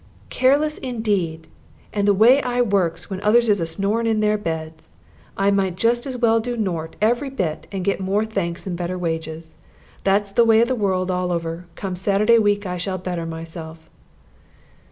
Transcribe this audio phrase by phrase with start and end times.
[0.31, 1.45] "Careless, indeed!
[1.93, 4.97] And the way I works, when others is a snorin' in their beds!
[5.37, 8.97] I might just as well do nort, every bit, and get more thanks and better
[8.97, 9.57] wages.
[10.03, 11.67] That's the way of the world all over.
[11.75, 13.91] Come Saturday week, I shall better myself."